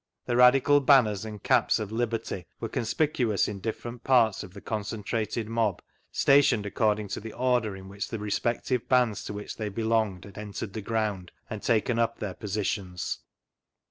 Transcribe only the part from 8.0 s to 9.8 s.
the respective bands to which they